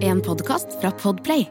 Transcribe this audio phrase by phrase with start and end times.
[0.00, 1.46] En podkast fra Podplay.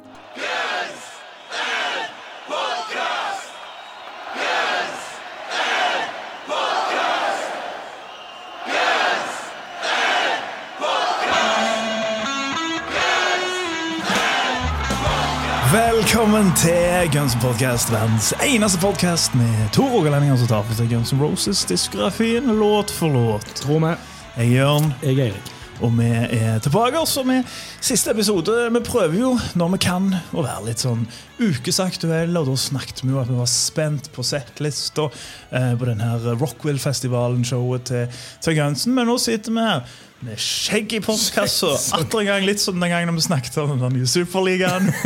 [15.74, 20.90] Velkommen til Guns N' Podcast, verdens eneste podkast med to rogalendinger som tar for seg
[20.90, 23.46] Guns N' Roses-diskografien låt for låt.
[23.62, 23.98] Tror vi.
[24.38, 25.55] Jeg er Jørn, Jeg er Erik.
[25.84, 27.44] Og vi er tilbake også med
[27.84, 28.54] siste episode.
[28.72, 31.04] Vi prøver jo, når vi kan, å være litt sånn
[31.42, 32.40] ukesaktuelle.
[32.40, 35.10] Og da snakket vi jo at vi var spent på settlista
[35.52, 38.96] eh, på denne Rockwill-festivalen-showet til, til Gunsen.
[38.96, 41.74] Men nå sitter vi her med skjegg i postkassa.
[42.00, 44.92] Atter en gang litt som den gangen vi snakket om den nye Superligaen.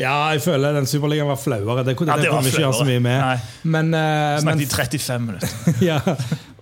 [0.00, 1.82] Ja, jeg føler den Superligaen var flauere.
[1.84, 3.18] Det, Ja, det, var kunne vi ikke gjøre så mye med.
[3.20, 3.58] Nei.
[3.74, 5.52] Men, men, Snakket i 35 minutter.
[5.90, 5.98] ja,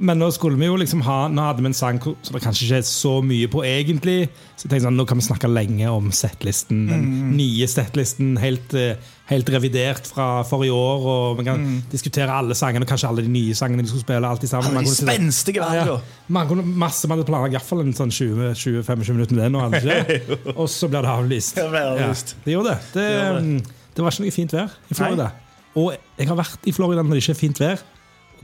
[0.01, 2.65] men nå skulle vi jo liksom ha Nå hadde vi en sang som det kanskje
[2.67, 4.31] ikke er så mye på, egentlig.
[4.57, 6.87] Så jeg tenkte sånn, nå kan vi snakke lenge om settlisten.
[6.89, 7.37] Den Mm.
[7.37, 8.97] nye settlisten, helt, eh,
[9.29, 11.05] helt revidert fra forrige år.
[11.13, 14.27] Og vi kan diskutere alle sangene, og kanskje alle de nye sangene de skulle spille.
[14.27, 14.73] alt sammen.
[14.73, 14.77] Mm.
[14.77, 15.99] Alle Man de spenstige Ja, ja.
[16.29, 19.53] Man kunne masse, man hadde planlagt i hvert fall en sånn 20-25 minutter med det
[19.53, 19.61] nå.
[19.61, 20.57] hadde?
[20.61, 21.55] Og så blir det avlyst.
[21.55, 22.35] Det avlyst.
[22.39, 22.81] Ja, det gjorde det.
[22.93, 23.45] Det, Det gjorde det.
[23.45, 23.63] mm,
[23.95, 25.31] det var ikke noe fint vær i Florida.
[25.77, 27.79] Og jeg har vært i Florida når det ikke er fint vær.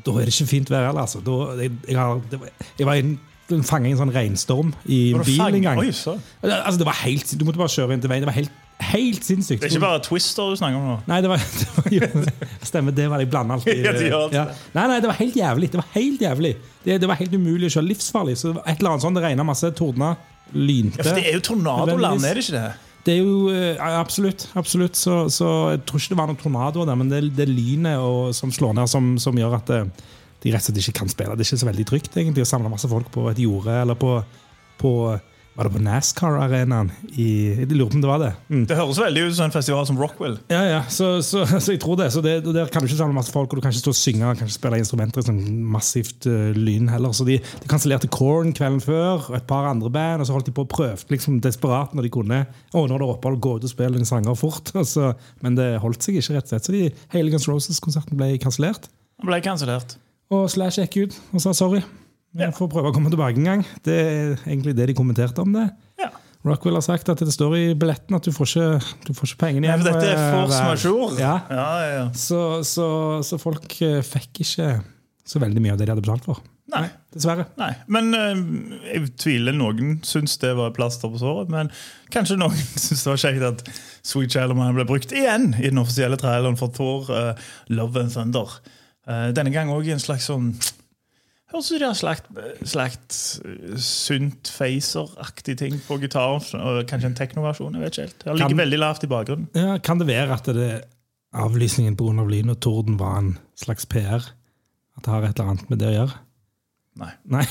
[0.04, 1.06] Da er det ikke fint vær heller.
[1.06, 1.22] Altså.
[1.24, 3.16] Da, jeg, jeg, har, var, jeg var en
[3.66, 5.80] fanget i en sånn regnstorm i en bil en gang.
[5.80, 5.90] Oi.
[5.92, 8.24] Altså, det var helt, du måtte bare kjøre inn til veien.
[8.24, 9.62] Det var helt, helt sinnssykt.
[9.62, 10.96] Det er ikke bare Twister du snakker om nå?
[11.08, 12.24] Nei, det var, det var jo,
[12.66, 13.84] Stemmer, det var jeg blanda alltid.
[14.36, 14.46] Ja.
[14.74, 15.70] Nei, nei, det var helt jævlig.
[15.72, 17.90] Det var helt jævlig Det, det var helt umulig å kjøre.
[17.92, 18.38] Livsfarlig.
[18.40, 20.16] Så det var et eller annet sånn, Det regna masse, tordna,
[20.54, 21.00] lynte.
[21.00, 22.66] Ja, for det er jo tornadoland, er det ikke det?
[23.06, 24.48] Det er jo eh, Absolutt.
[24.58, 27.52] absolutt så, så jeg tror ikke det var noen tornadoer der, men det, det er
[27.52, 29.80] lynet og, som slår ned, som, som gjør at det,
[30.42, 31.36] de rett og slett ikke kan spille.
[31.38, 33.98] Det er ikke så veldig trygt egentlig å samle masse folk på et jorde eller
[33.98, 34.16] på,
[34.82, 34.92] på
[35.56, 36.90] Var det på NASCAR-arenaen?
[37.16, 38.32] i- Jeg lurer på om det var det.
[38.50, 38.66] Mm.
[38.68, 40.38] Det høres veldig ut som en festival som Rockwell.
[40.52, 42.10] Ja, ja, så, så, så jeg tror det.
[42.12, 43.96] Så det, Der kan du ikke samle masse folk, og du kan ikke stå og
[43.96, 45.40] synge og spille instrumenter i sånn
[45.72, 47.12] massivt uh, lyn heller.
[47.16, 50.46] Så de, de kansellerte Korn kvelden før, og et par andre band, og så holdt
[50.50, 52.42] de på og prøvde liksom desperat når de kunne.
[52.74, 54.72] Å, nå er det opphold, gå ut og spille en sanger fort.
[54.86, 55.14] Altså.
[55.42, 56.66] men det holdt seg ikke, rett og slett.
[56.68, 58.90] Så de, hele Guns Roses-konserten ble kansellert.
[59.24, 59.96] Ble kansellert.
[60.30, 61.80] Og Slash gikk ut og sa sorry.
[62.36, 63.66] Vi får prøve å komme tilbake en gang.
[63.86, 65.68] Det er egentlig det de kommenterte om det.
[66.00, 66.10] Ja.
[66.46, 69.40] Rockwell har sagt at det står i billetten at du får ikke, du får ikke
[69.40, 69.82] pengene Nei, igjen.
[69.82, 71.16] for dette er eh, force majeure.
[71.22, 72.88] Ja, Ja, ja, så, så,
[73.26, 74.68] så folk eh, fikk ikke
[75.26, 76.44] så veldig mye av det de hadde betalt for.
[76.70, 76.86] Nei.
[77.14, 77.46] Dessverre.
[77.58, 77.70] Nei.
[77.90, 78.38] Men uh,
[78.90, 81.50] jeg tviler noen syns det var plaster på såret.
[81.52, 81.70] Men
[82.14, 83.62] kanskje noen syns det var kjekt at
[84.06, 88.58] Sweet Mine ble brukt igjen i den offisielle traileren for Thor uh, Love and Thunder.
[89.06, 90.52] Uh, denne gang òg i en slags sånn
[91.56, 92.26] Høres ut som de har slakt,
[92.68, 93.16] slakt
[93.80, 96.42] sunt Facer-aktig ting på gitaren.
[96.60, 97.72] og Kanskje en teknoversjon.
[97.78, 98.18] jeg vet ikke helt.
[98.24, 99.48] Det ligger Kan- veldig lavt i bakgrunnen.
[99.56, 100.84] Ja, kan det være at det,
[101.34, 102.24] avlysningen pga.
[102.28, 104.20] lyn og torden var en slags PR?
[104.96, 106.14] At det har et eller annet med det å gjøre?
[106.96, 107.12] Nei.
[107.28, 107.44] Nei.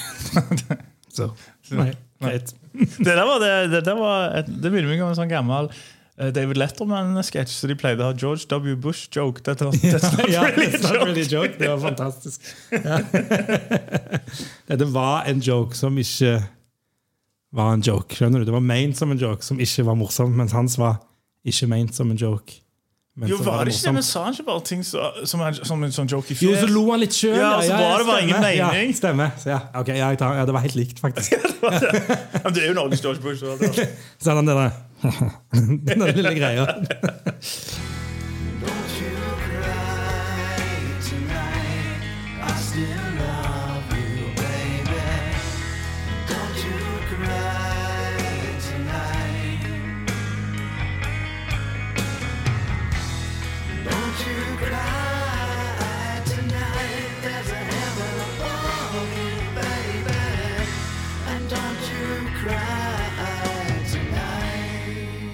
[1.16, 1.32] så,
[1.72, 1.92] nei,
[2.22, 2.54] greit.
[2.76, 5.70] Det der var, det, det der var et, det minner meg om en sånn gammel
[6.16, 8.76] David Letterman-sketsj så de pleide å ha George W.
[8.80, 9.42] Bush-joke.
[9.44, 11.58] Var that's not Ja, really a not really joke.
[11.60, 12.42] Det var fantastisk.
[12.72, 13.00] Ja.
[14.70, 16.38] Dette var en joke som ikke
[17.56, 18.16] var en joke.
[18.16, 18.48] Skjønner du?
[18.48, 21.02] Det var ment som en joke som ikke var morsom, mens hans var
[21.46, 22.62] ikke ment som en joke.
[23.16, 23.94] men Jo, var det ikke det?
[24.00, 26.56] Men sa han ikke bare ting så, som, en, som en sånn joke i Jo,
[26.60, 27.36] så lo han litt sjøl.
[27.38, 28.64] Ja, så var det bare ingen mening.
[28.90, 29.36] Ja, stemmer.
[29.40, 31.36] Så, ja, Okay, ja, tar, ja, det var helt likt, faktisk.
[31.36, 33.40] Ja, det er jo Norges George Bush.
[33.44, 33.88] så det-
[34.20, 34.72] Så han det der
[35.88, 36.68] Den lille greia.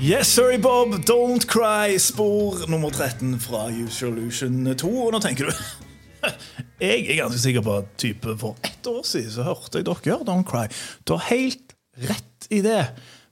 [0.01, 1.05] Yes, sorry, Bob.
[1.05, 1.99] Don't cry.
[1.99, 4.89] Spor nummer 13 fra Usolution 2.
[4.89, 5.51] Og nå tenker du
[6.81, 10.07] Jeg er ganske sikker på at type for ett år siden så hørte jeg dere
[10.07, 10.63] gjøre Don't Cry.
[11.05, 11.75] Du har helt
[12.09, 12.79] rett i det,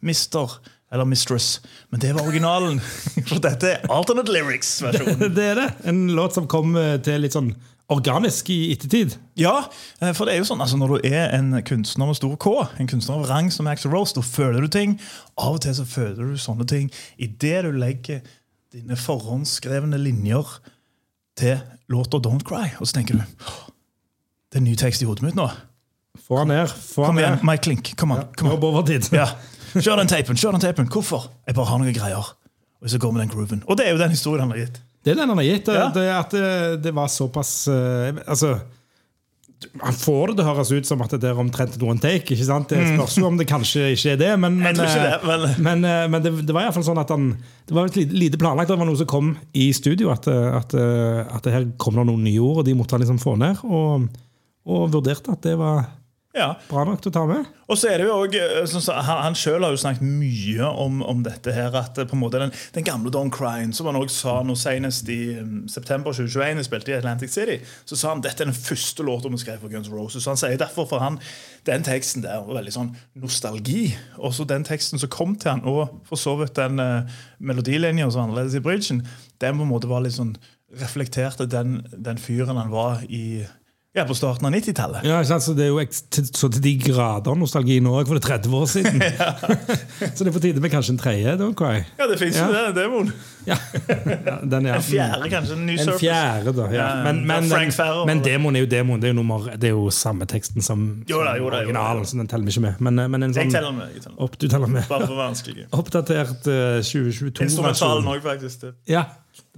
[0.06, 0.60] mister.
[0.94, 1.58] Eller mistress.
[1.90, 2.78] Men det var originalen.
[3.32, 5.34] For dette er alternate lyrics-versjonen.
[5.40, 5.68] Det er det.
[5.90, 7.50] En låt som kom eh, til litt sånn
[7.90, 9.16] organisk i ettertid.
[9.40, 9.56] Ja,
[10.02, 12.54] eh, for det er jo sånn, altså når du er en kunstner med stor K,
[12.82, 14.98] en kunstner av rang som Axel Rose, da føler du ting.
[15.40, 18.22] Av og til så føler du sånne ting idet du legger
[18.74, 20.60] dine forhåndsskrevne linjer
[21.40, 21.58] til
[21.90, 22.70] låta Don't Cry.
[22.78, 23.24] Og så tenker du
[24.50, 25.46] det er en ny tekst i hodet mitt nå.
[26.26, 26.70] Få han ned.
[26.74, 27.38] Få Kom igjen.
[27.46, 27.92] Mike Klink.
[27.98, 28.26] Kom an.
[28.42, 28.94] Nå Kom an.
[29.14, 29.28] Ja.
[29.76, 30.38] Kjør den tapen!
[30.38, 31.28] kjør den tapen Hvorfor?
[31.46, 32.32] Jeg bare har noen greier.
[32.82, 33.62] Og så går vi den grooven.
[33.68, 34.80] Og det er jo den historien han har gitt.
[35.10, 35.72] Det er den han har gitt.
[35.74, 35.88] Ja.
[35.96, 36.50] Det, at det,
[36.86, 38.54] det var såpass eh, Altså
[39.84, 42.32] Han får det til å høres ut som at det er omtrent noen take.
[42.32, 42.70] ikke sant?
[42.72, 44.64] Det spørs jo om det kanskje ikke er det, men, Mm.
[44.64, 47.02] Men, ikke eh, det, men- men, eh, men det, det var i hvert fall sånn
[47.02, 47.26] at han
[47.68, 48.70] Det var litt lite planlagt.
[48.72, 51.96] Det var noe som kom i studio, at, eh, at, eh, at det her kom
[52.00, 53.60] noen nye ord, og de måtte han liksom få ned.
[53.68, 54.08] Og,
[54.66, 55.90] og vurderte at det var
[56.38, 56.52] Ja.
[56.70, 57.48] bra nok til å ta med.
[57.66, 61.02] Og så er det jo også, eh, Han, han selv har jo snakket mye om,
[61.02, 63.98] om dette her at eh, på en måte den, den gamle Don Crine, som han
[63.98, 68.22] også sa nå senest i um, september 2021, spilte i Atlantic City, så sa han
[68.22, 70.24] dette er den første låta vi skrev for Guns N' Roses.
[70.24, 71.18] Så han sier derfor for han
[71.66, 73.88] den teksten der var veldig sånn nostalgi.
[74.22, 77.10] Og så den teksten som kom til han, og for så vidt den uh,
[77.42, 79.02] melodilinja som var annerledes i bridgen,
[79.42, 80.38] den på en måte var litt sånn
[80.78, 83.48] reflekterte den, den fyren han var i
[84.00, 85.06] ja, på starten av 90-tallet.
[85.08, 85.20] Ja.
[85.40, 85.84] Så Det er jo
[86.34, 89.04] så til de grader nostalgi nå, for det er 30 år siden.
[90.16, 91.36] så det er på tide med kanskje en tredje.
[91.40, 91.84] Don't cry.
[92.00, 92.48] Ja, det fins Ja.
[92.48, 92.80] jo det.
[92.80, 93.12] Demoen.
[93.48, 93.56] Ja.
[94.26, 95.56] ja, den En fjerde, kanskje.
[95.58, 96.00] En ny En Surface.
[96.00, 96.68] fjerde, da.
[96.72, 96.80] Ja.
[96.80, 99.02] Ja, Men, men, Frank men, Farrell, men demoen er jo demoen.
[99.02, 101.70] Det er jo, nummer, det er jo samme teksten som, Jo da, jo da, jo
[101.70, 102.84] originalen, så den teller vi ikke med.
[102.88, 103.96] Men, eh, men en Jeg sånn teller med.
[103.96, 104.88] Jeg teller opp, du teller med.
[104.92, 105.68] Bare for vanskelig.
[105.80, 108.68] Oppdatert uh, 2022 Instrumentalen òg, faktisk.
[108.68, 108.76] Det.
[108.92, 109.08] Ja.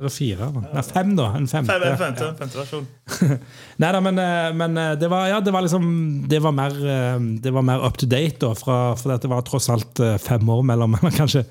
[0.01, 0.45] Det var fire.
[0.49, 0.61] Da.
[0.73, 1.25] Nei, fem, da.
[1.37, 1.75] En femte.
[1.77, 2.87] Fem, femte, femte versjon.
[3.81, 5.83] Nei da, men, eh, men eh, det var, ja, det var liksom
[6.29, 8.49] Det var mer, eh, det var mer up to date, da.
[8.57, 11.43] Fra, for det var tross alt fem år mellom Eller kanskje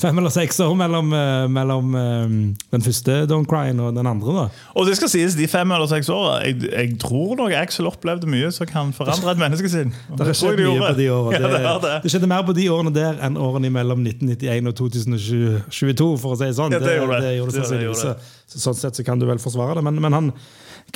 [0.00, 1.08] fem eller seks år mellom,
[1.50, 4.44] mellom den første Don't Cry og den andre, da.
[4.78, 8.28] Og det skal sies, de fem eller seks åra Jeg, jeg tror nok Axel opplevde
[8.30, 9.94] mye som kan forandre et menneske sin.
[10.20, 11.38] Det skjedde mye på de årene.
[11.38, 11.94] Ja, det Det, det.
[12.04, 16.40] det skjedde mer på de årene der enn årene mellom 1991 og 2022, for å
[16.40, 16.74] si det sånn.
[16.74, 17.24] Ja, det gjorde det.
[17.26, 18.04] det, gjorde det Det sannsynligvis.
[18.04, 20.30] Så, så sånn sett så kan du vel forsvare det, men, men han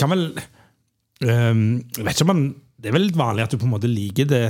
[0.01, 0.29] kan vel
[1.23, 1.65] um,
[2.01, 2.47] vet ikke om han
[2.81, 4.47] Det er vel litt vanlig at du på en måte liker det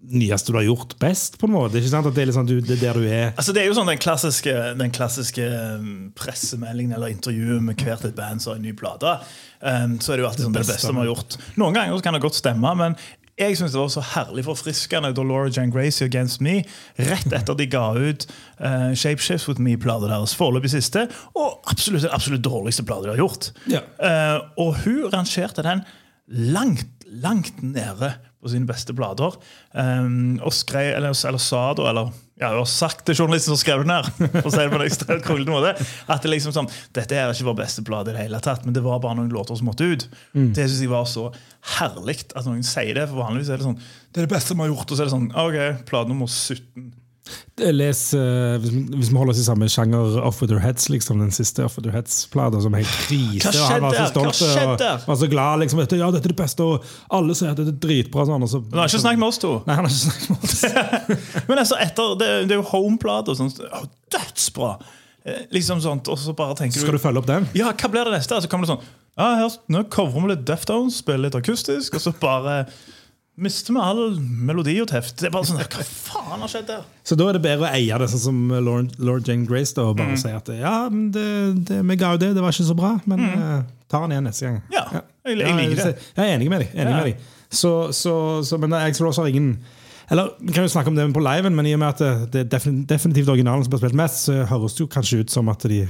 [0.00, 1.76] nyeste du har gjort, best, på en måte.
[1.78, 2.06] Ikke sant?
[2.08, 3.26] At det er, liksom, du, det er der du er.
[3.36, 5.44] Altså Det er jo sånn den klassiske, den klassiske
[5.76, 9.12] um, pressemeldingen eller intervjuet med hvert et band som har en ny plate.
[9.60, 11.36] Um, så er det jo alltid sånn det beste vi har gjort.
[11.60, 12.96] Noen ganger så kan det godt stemme, men
[13.40, 16.60] jeg synes det var så herlig forfriskende da Laura Jane Gracie Against Me,
[16.98, 18.26] rett etter de ga ut
[18.60, 23.14] uh, Shape Shifts With Me-plata deres, foreløpig siste, og absolutt den absolutt dårligste plata de
[23.14, 23.50] har gjort.
[23.70, 23.82] Ja.
[23.96, 25.84] Uh, og hun rangerte den
[26.30, 29.36] langt, langt nede på sine beste blader.
[29.72, 33.82] Um, og skrev, eller, eller sa da, eller ja, har sagt til journalisten som skrev
[33.84, 34.06] den her,
[34.40, 35.74] for å si det på en ekstremt kronglete måte,
[36.08, 38.76] at det liksom sånn, dette er ikke vår beste blad i det hele tatt, men
[38.76, 40.06] det var bare noen låter som måtte ut.
[40.56, 41.28] Det synes jeg var så
[41.76, 44.64] herlig at noen sier det, for vanligvis er det sånn det er det beste vi
[44.64, 46.88] har gjort, og så er det sånn ok, plate nummer 17.
[47.60, 48.72] Les, uh, hvis,
[49.10, 51.86] vi- holder oss i samme sjanger, Off With Your Heads, liksom, den siste Off With
[51.88, 53.50] Your Heads-plata, som helt krise.
[53.50, 54.12] Hva og han var så skjedde?
[54.14, 54.90] Stolt skjedde?
[55.02, 55.64] og var så glad.
[55.64, 56.86] liksom, vet ja, dette er det beste, og
[57.20, 58.24] alle sier at dette er dritbra.
[58.30, 59.52] Sånn, så, han har ikke snakket med oss to.
[59.66, 61.44] Nei, han har ikke snakket med oss.
[61.50, 63.36] Men altså, etter, det, det er jo Home-plata.
[63.38, 63.52] sånn.
[63.70, 64.72] oh, Dødsbra!
[65.24, 67.44] Eh, Liksom sånt, Og så bare tenker Skal du følge opp den?
[67.52, 68.38] Ja, hva blir det neste?
[68.40, 68.86] Så kommer det sånn
[69.20, 72.54] ja, her, Nå coverer vi litt Deftones, spiller litt akustisk, og så bare
[73.40, 75.16] mister vi all melodi og teft.
[75.20, 76.84] Det er bare sånn, Hva faen har skjedd der?
[77.06, 79.88] Så da er det bedre å eie det, sånn som Lord, Lord Jane Grace, da,
[79.90, 81.26] og bare si at ja, det,
[81.70, 83.60] det, vi ga jo det, det var ikke så bra, men eh,
[83.90, 84.58] ta den igjen neste gang.
[84.76, 86.08] Ja, jeg, jeg liker det.
[86.16, 86.74] Jeg er enig med deg.
[86.76, 86.96] Enig Ja.
[87.00, 87.28] med deg.
[87.50, 88.14] Så, så,
[88.46, 89.56] så, men Axl Rose har ingen
[90.10, 92.44] eller Vi kan jo snakke om det på liven, men i og med at det,
[92.50, 95.46] det er definitivt originalen som blir spilt mest, så høres det jo kanskje ut som
[95.52, 95.84] at de,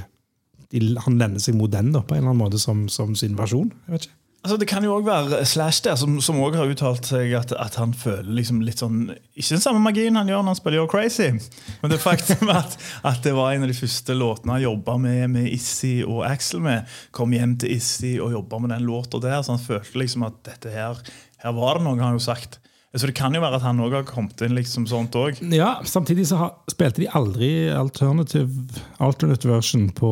[0.69, 3.33] de, han lender seg mot den da, på en eller annen måte som, som sin
[3.39, 3.71] versjon.
[3.87, 4.17] Jeg vet ikke.
[4.41, 7.75] Altså, det kan jo òg være Slash der, som, også har uttalt seg at, at
[7.77, 10.89] han føler liksom litt sånn Ikke den samme magien han gjør når han spiller You're
[10.89, 11.27] Crazy,
[11.83, 12.73] men det faktum at,
[13.05, 16.63] at det var en av de første låtene han jobba med, med Issy og Axel
[16.65, 16.89] med.
[17.13, 20.41] Kom hjem til Issy og jobba med den låta der, så han følte liksom at
[20.49, 21.05] dette her
[21.41, 22.60] Her var det noe, har han jo sagt.
[22.91, 25.37] Så det kan jo være at han òg har kommet inn liksom sånt òg.
[25.55, 28.51] Ja, Samtidig så har, spilte de aldri alternative,
[28.99, 30.09] alternate version på,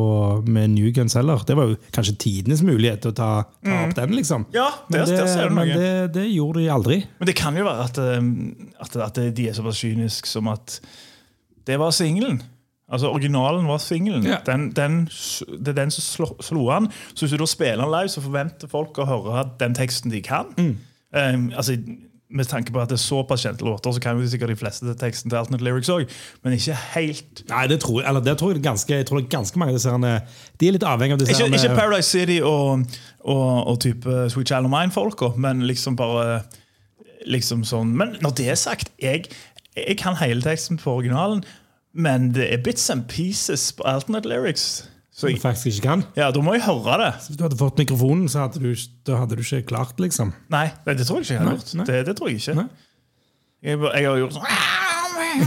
[0.48, 1.44] med New Guns heller.
[1.44, 3.28] Det var jo kanskje tidenes mulighet til å ta,
[3.66, 4.48] ta opp den, liksom.
[4.56, 6.98] Ja, det, men det, det, men det, det gjorde de aldri.
[7.20, 8.32] Men det kan jo være at, eh,
[8.80, 10.80] at, at de er såpass kyniske som at
[11.68, 12.40] det var singelen.
[12.90, 14.24] Altså Originalen var singelen.
[14.26, 14.40] Ja.
[14.48, 15.02] Den, den,
[15.60, 16.88] det er den som slo, slo an.
[17.12, 20.24] Så hvis du da spiller den live, så forventer folk å høre den teksten de
[20.24, 20.48] kan.
[20.56, 21.76] Eh, altså
[22.30, 24.86] Med tanke på at det er såpass kjente låter, så kan jo sikkert de fleste
[24.86, 26.04] til teksten til Alternate Lyrics òg,
[26.44, 27.42] men ikke helt.
[27.50, 30.12] Nei, det tror eller det tror jeg, ganske, jeg tror ganske mange av disse herne,
[30.60, 32.86] De er litt avhengig av disse Ikke, ikke Paradise City og,
[33.24, 36.42] og, og type Sweet Child of Mine-folka, men liksom bare
[37.28, 39.26] liksom sånn Men når det er sagt, jeg,
[39.76, 41.42] jeg kan hele teksten på originalen,
[41.92, 44.84] men det er bits and pieces på alternate lyrics.
[45.20, 46.02] Så jeg, du faktisk ikke kan.
[46.16, 47.10] ja, da må jeg høre det.
[47.28, 48.70] Hvis du hadde fått mikrofonen, så hadde du,
[49.06, 50.32] da hadde du ikke klart, liksom.
[50.52, 51.70] Nei, det tror jeg ikke jeg har gjort.
[51.90, 52.56] Det, det tror jeg ikke.
[53.60, 54.48] Jeg, jeg har gjort sånn.
[55.30, 55.38] Det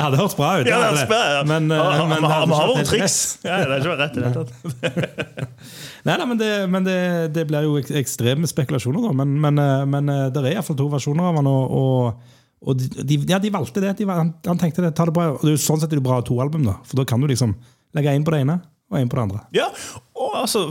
[0.00, 0.66] hadde hørtes bra ut.
[0.68, 1.46] Ja, det hadde det.
[1.50, 3.16] Men, Ja, eh, men vi har hadde våre triks.
[3.44, 4.50] Ja, det er ikke rett i det tatt.
[6.06, 6.98] Nei, nei, men det, men det,
[7.36, 9.10] det blir jo ekstreme spekulasjoner, da.
[9.20, 11.46] Men, men, eh, men eh, det er iallfall to versjoner av den.
[11.50, 12.02] og, og,
[12.62, 13.96] og de, ja, de valgte det.
[13.98, 15.32] De, han, han tenkte det, ta det bra.
[15.34, 16.76] Og det er jo sånn sett er det bra å ha to album, da.
[16.86, 17.56] For da kan du liksom
[17.96, 18.60] legge én på det ene
[18.92, 19.42] og én på det andre.
[19.56, 19.68] Ja,
[20.14, 20.68] og, altså,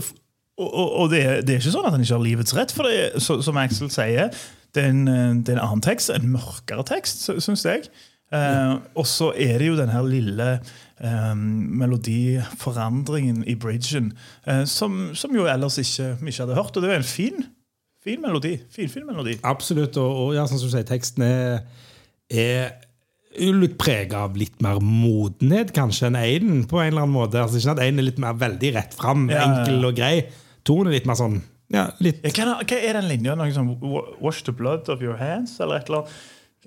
[0.60, 2.88] og, og, og det, det er ikke sånn at han ikke har livets rett, for
[2.88, 4.32] det, så, som Axel sier,
[4.72, 7.90] det er, en, det er en annen tekst, en mørkere tekst, syns jeg.
[8.32, 10.46] Eh, og så er det jo den her lille
[11.04, 14.14] eh, melodiforandringen i bridgen,
[14.48, 16.76] eh, som, som jo ellers ikke, vi ikke hadde hørt.
[16.76, 17.44] Og det er jo en fin,
[18.04, 18.56] fin melodi.
[18.74, 19.38] Fin, fin melodi.
[19.48, 19.98] Absolutt.
[20.02, 21.62] Og, og ja, sånn som du sier, teksten er,
[22.32, 27.40] er litt prega av litt mer modenhet, kanskje, enn Aiden, på en eller annen måte.
[27.42, 30.16] Altså Ikke at Aiden er litt mer veldig rett fram, Ja, enkel og grei.
[30.68, 31.42] Tonen er litt mer sånn
[31.72, 33.34] ja, litt hva er den linja?
[33.40, 35.56] Noe sånn 'Wash the blood of your hands'?
[35.64, 36.16] Eller et eller annet?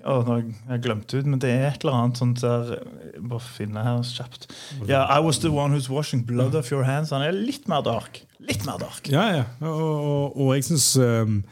[0.03, 2.79] Å, nå har jeg- glemt ut, men det er et eller annet sånt der
[3.19, 4.47] Bare finne her kjapt.
[4.87, 7.11] Ja, 'I was the one who's washing blood of your hands'.
[7.11, 8.21] Han er litt mer dark.
[8.39, 9.07] Litt mer dark.
[9.09, 9.43] Ja, ja.
[9.61, 11.43] Og, og, og jeg syns um,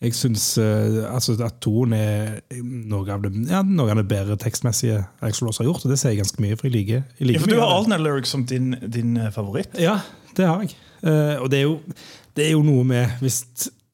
[0.00, 4.36] jeg synes, uh, altså at tonen er noe av det, ja, noe av det bedre
[4.40, 7.26] tekstmessige Axel Rose har gjort, og det sier jeg ganske mye, for jeg liker, jeg
[7.28, 9.76] liker Ja, for du har alternate lyrics som din, din eh, favoritt.
[9.78, 9.98] Ja,
[10.38, 10.72] det har jeg.
[11.04, 11.76] Eh, og det er, jo,
[12.36, 13.42] det er jo noe med Hvis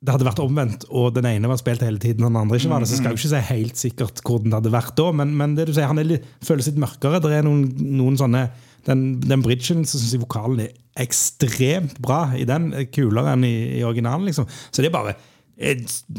[0.04, 2.70] det hadde vært omvendt, og den ene var spilt hele tiden, og den andre ikke
[2.72, 5.06] var det, så skal jeg jo ikke si helt sikkert hvordan det hadde vært da,
[5.20, 7.20] men, men det du sier, han litt, føles litt mørkere.
[7.24, 7.64] Det er noen,
[7.96, 8.48] noen sånne
[8.86, 12.68] Den, den bridgen så syns jeg vokalen er ekstremt bra i den.
[12.94, 14.46] Kulere enn i, i originalen, liksom.
[14.46, 15.16] Så det er bare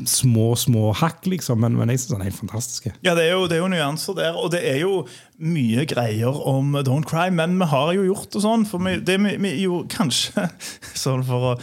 [0.09, 2.89] små, små hakk, liksom, men, men jeg syns den er helt fantastisk.
[3.05, 5.03] Ja, det er, jo, det er jo nyanser der, og det er jo
[5.37, 8.65] mye greier om Don't Cry, men vi har jo gjort det sånn.
[8.67, 10.49] For vi, det vi, vi jo kanskje
[11.05, 11.57] sånn for å,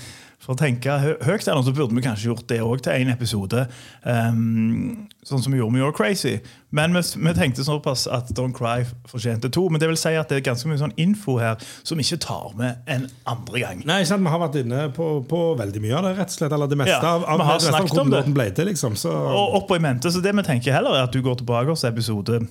[0.44, 3.08] for å tenke hø høyt her så burde vi kanskje gjort det òg til én
[3.12, 3.62] episode.
[4.04, 6.34] Um, sånn som vi gjorde med You're Crazy.
[6.74, 9.62] Men vi, vi tenkte såpass at Don't Cry fortjente to.
[9.72, 12.20] Men det vil si at det er ganske mye sånn info her som vi ikke
[12.26, 13.82] tar med en andre gang.
[13.88, 16.56] Nei, sant, Vi har vært inne på, på veldig mye av det, rett og slett.
[16.58, 18.24] Eller det meste Ja, av, av, vi har snakket om det.
[18.36, 18.68] ble til.
[18.72, 18.98] liksom.
[19.00, 21.40] Så, Og opp og i mente, så det vi tenker heller er at du går
[21.40, 22.42] tilbake til episode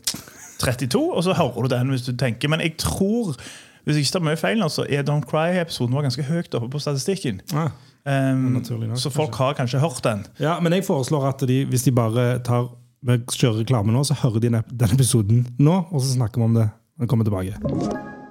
[0.63, 2.49] 32, og så hører du den hvis du tenker.
[2.49, 3.35] Men jeg tror,
[3.83, 6.71] hvis jeg ikke tar mye feil, nå, så er Don't Cry-episoden var ganske høyt oppe
[6.75, 7.41] på statistikken.
[7.53, 7.71] ja.
[8.03, 10.25] Um, nok, så folk har kanskje hørt den.
[10.43, 12.65] Ja, men jeg foreslår at de, hvis de bare tar
[13.03, 16.59] kjører reklame nå, så hører de den den episoden nå, og så snakker vi om
[16.59, 18.22] det når vi kommer tilbake.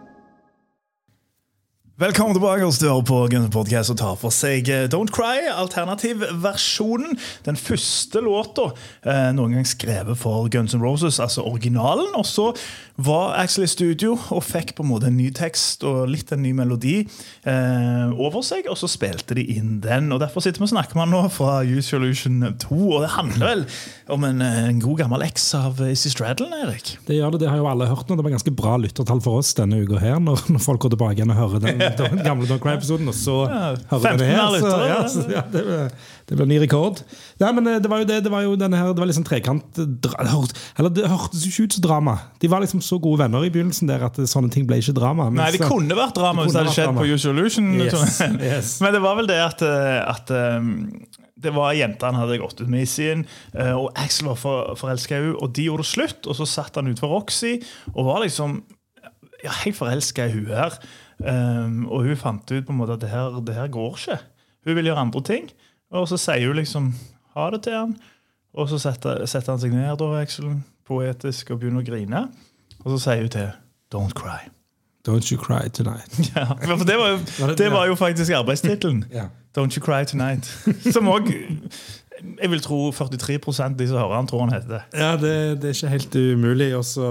[2.02, 7.14] Velkommen tilbake hos dere på Guns Podcast og tar for seg eh, Don't Cry, alternativversjonen.
[7.46, 8.64] Den første låta
[9.06, 12.10] eh, noen gang skrevet for Guns N' Roses, altså originalen.
[12.18, 12.48] Og så
[12.98, 16.42] var Axel i studio og fikk på en måte en ny tekst og litt en
[16.42, 17.04] ny melodi
[17.46, 20.10] eh, over seg, og så spilte de inn den.
[20.10, 23.52] Og Derfor sitter vi og snakker med nå fra Use Illusion 2, og det handler
[23.52, 23.64] vel
[24.10, 26.96] om en, en god gammel eks av Issy Izzy Erik?
[27.06, 28.18] Det gjør det, det har jo alle hørt nå.
[28.18, 31.20] Det var ganske bra lyttertall for oss denne uka her, når, når folk går tilbake
[31.20, 33.36] igjen og hører den, den gamle Don Cry-episoden, og så
[33.90, 34.56] 15 denne her.
[34.62, 35.86] Så, ja, så, ja, det, ble-
[36.28, 37.02] det blir ny rekord.
[37.42, 39.26] Nei, men eh, det var jo det, det var jo denne her, det var liksom
[39.28, 40.12] trekant det
[40.78, 42.16] Eller det hørtes ikke ut som drama.
[42.42, 45.30] De var liksom så gode venner i begynnelsen der at sånne ting ble ikke drama.
[45.34, 47.02] Nei, det kunne vært drama hvis det hadde skjedd drama.
[47.02, 47.72] på Use Illusion.
[47.80, 48.38] Yes, sånn.
[48.40, 48.76] yes.
[48.84, 50.70] Men det var vel det at, eh, at eh,
[51.42, 53.24] det var jenta han hadde gått ut med i sin,
[53.56, 56.28] eh, og Axel var for, forelska i henne, og de gjorde det slutt.
[56.30, 57.56] Og så satt han utenfor Roxy
[57.96, 58.60] og var liksom
[59.42, 60.76] ja, helt forelska i hun her.
[61.22, 64.18] Um, og hun fant ut på en måte at det her, det her går ikke.
[64.66, 65.50] Hun vil gjøre andre ting.
[65.92, 66.92] Og så sier hun liksom
[67.36, 67.96] ha det til han.
[68.54, 70.50] Og så setter, setter han seg ned, da, Axel,
[70.88, 72.24] poetisk, og begynner å grine.
[72.82, 73.48] Og så sier hun til
[73.92, 74.48] Don't cry.
[75.08, 76.12] Don't you cry tonight.
[76.36, 76.44] Ja,
[76.76, 79.04] for det var jo, det- var jo faktisk arbeidstittelen.
[79.18, 79.28] Ja.
[79.58, 80.46] Don't you cry tonight.
[80.94, 81.28] Som òg
[82.40, 84.68] Jeg vil tro 43 av de som hører han, tror han heter.
[84.68, 84.82] det.
[85.00, 86.68] Ja, det, det er ikke helt umulig.
[86.78, 87.08] Og så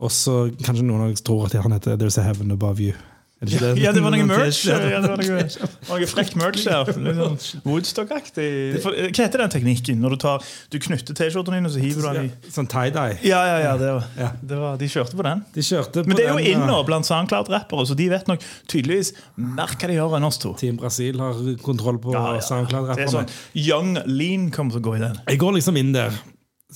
[0.00, 2.96] og så kanskje noen av dere tror at han heter There's a heaven above you.
[3.40, 3.80] Er det ikke det?
[3.80, 4.58] Ja, det var noe merch.
[4.68, 5.44] Ja, Ja, det var noe,
[5.88, 6.90] noe frekt merch der.
[6.92, 8.48] Sånn Woodstock-aktig.
[8.76, 9.96] Eh, Hva heter den teknikken?
[10.02, 13.16] Når du, tar, du knytter T-skjorten din, og så hiver du den i Sånn tie-dye.
[13.24, 15.40] Ja, ja, ja, det var, det var, de kjørte på den.
[15.56, 18.28] De kjørte på Men det er jo den, inn nå blant SoundCloud-rappere, så de vet
[18.28, 20.52] nok tydeligvis mer hva de gjør enn oss to.
[20.60, 22.36] Team Brasil har kontroll på Ja, ja.
[22.36, 23.14] Det er SoundCloud-rapperne.
[23.16, 25.16] sånn, Young Lean kommer til å gå i den.
[25.32, 26.12] Jeg går liksom inn der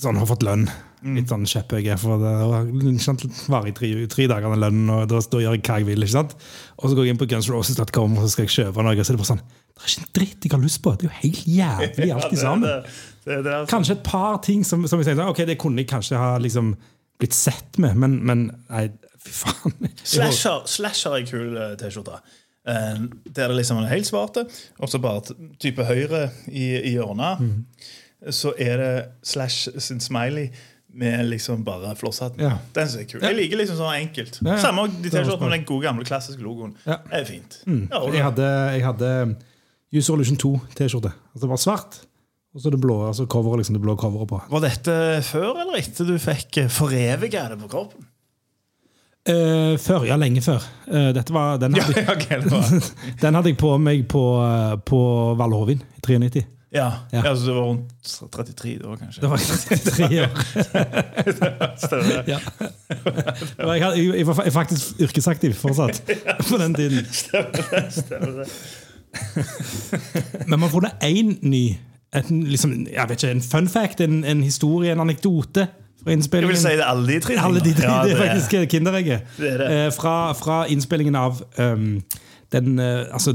[0.01, 0.65] sånn, har fått lønn.
[1.05, 1.15] Mm.
[1.19, 1.83] Litt sånn kjepphøy.
[2.01, 2.69] For det var-
[3.53, 6.01] varer i tre, tre dager den lønnen, og da, da gjør jeg hva jeg vil.
[6.07, 6.33] ikke sant?
[6.79, 8.95] Og så går jeg inn på gunsroses.com og så skal jeg kjøpe noe.
[8.97, 10.93] Og så er det bare sånn Det er ikke en dritt jeg har lyst på.
[10.97, 12.65] Det er jo helt jævlig alt i sammen.
[12.65, 12.75] det,
[13.27, 15.89] det, det er, Kanskje et par ting som, som jeg tenkte Ok, det kunne jeg
[15.93, 16.73] kanskje ha liksom
[17.21, 18.89] blitt sett med, men, men nei,
[19.23, 19.75] fy faen.
[20.03, 22.17] Slasher, slasher er en kul eh, T-skjorte.
[22.67, 22.97] Eh,
[23.29, 24.43] Der det liksom er helt svarte,
[24.81, 25.21] og så bare
[25.61, 27.45] type høyre i, i hjørnet.
[28.35, 28.93] Så er det
[29.23, 30.49] Slash sin smiley
[30.95, 32.39] med liksom bare flosshatten.
[32.45, 32.57] Ja.
[32.75, 33.19] Den som er kul.
[33.19, 33.29] Ja.
[33.29, 34.39] Jeg liker liksom sånn enkelt.
[34.45, 34.57] Ja.
[34.63, 36.73] Samme de T-skjortene med den gode, gamle, klassiske logoen.
[36.85, 37.59] Det er fint.
[37.67, 37.85] Mm.
[37.91, 39.11] Ja, Jeg hadde, jeg hadde
[39.95, 41.11] Use Solution 2-T-skjorte.
[41.33, 42.01] Altså det var svart,
[42.55, 44.41] og så det blå altså coveret, liksom det blå coveret på.
[44.55, 44.97] Var dette
[45.27, 48.07] før eller etter du fikk foreviga det på kroppen?
[49.25, 50.61] Uh, før, ja, lenge før.
[50.85, 52.03] Uh, dette var, den, Ja, hadde,
[52.43, 52.83] det var
[53.23, 54.99] den hadde jeg på meg på, eh, på
[55.39, 56.45] Valhovin i 93.
[56.75, 57.21] Ja, Ja.
[57.23, 57.31] ja.
[57.35, 59.21] så det var rundt 33 da, kanskje?
[59.21, 60.31] Det var 33 år.
[61.85, 62.23] Stemmer.
[62.27, 62.39] Ja.
[63.73, 66.01] Jeg, hadde- jeg, var faktisk yrkesaktiv fortsatt
[66.49, 67.05] på den tiden.
[67.11, 68.49] Stemmer det.
[70.47, 71.77] Men man har funnet én ny
[72.15, 75.67] et, liksom, jeg vet ikke, En fun fact, en, en historie, en anekdote
[76.05, 77.33] Jeg vil si det alle de tre.
[77.41, 79.21] Alle de tre, Ja, det er faktisk kinderegget.
[79.39, 79.69] Det er det.
[79.87, 82.03] Eh, fra, fra innspillingen av um,
[82.53, 83.33] den uh, Altså,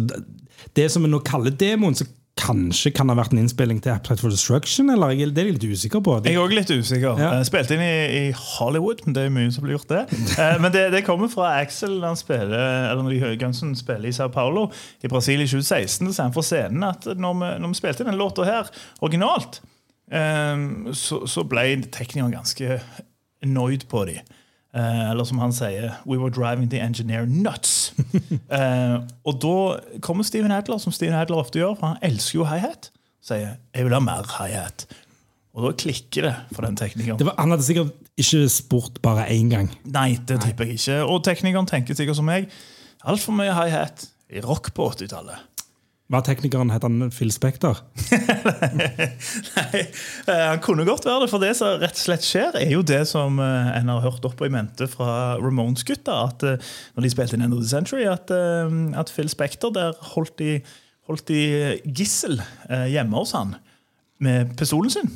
[0.76, 2.04] det som vi nå kaller demoen, så
[2.40, 4.88] kanskje kan ha vært en innspilling til Appetite for Destruction?
[4.92, 6.16] Eller det er jeg litt usikker på.
[6.24, 7.20] Jeg er også litt usikker.
[7.20, 7.30] Ja.
[7.36, 10.02] Eh, Spilte inn i, i Hollywood, men det er mye som blir gjort det.
[10.40, 14.14] Eh, Men det, det kommer fra Axel når han spiller Eller når de spiller i
[14.16, 14.66] Sao Paulo
[15.04, 16.12] i Brasil i 2016.
[16.16, 18.70] Så han for scenen at når vi, når vi spilte inn den låta her
[19.04, 19.60] originalt,
[20.10, 20.66] eh,
[20.96, 22.80] så, så ble teknikeren ganske
[23.44, 24.24] annoyed på dem.
[24.70, 27.92] Eh, eller som han sier We were driving the engineer nuts.
[28.50, 29.54] uh, og da
[30.00, 32.92] kommer Steven Adler, som Steven Adler ofte gjør, for han elsker jo hi-hat.
[33.22, 34.86] Sier 'jeg vil ha mer hi-hat'.
[35.54, 37.18] Og da klikker det for den teknikeren.
[37.26, 39.70] Var, han hadde sikkert ikke spurt bare én gang.
[39.84, 41.02] Nei, det tipper jeg ikke.
[41.02, 42.46] Og teknikeren tenker sikkert som meg.
[43.04, 45.42] Altfor mye hi-hat i rock på 80-tallet.
[46.10, 47.78] Var teknikeren het han Phil Spector?
[49.56, 49.82] Nei,
[50.26, 52.82] eh, Han kunne godt være det, for det som rett og slett skjer, er jo
[52.82, 56.16] det som eh, en har hørt opp i mente fra Ramones-gutta.
[56.32, 59.94] At eh, når de spilte inn End of the Century, at, at Phil Spector der
[60.16, 60.58] holdt de,
[61.06, 62.40] holdt de gissel
[62.90, 63.54] hjemme hos han
[64.18, 65.14] med pistolen sin.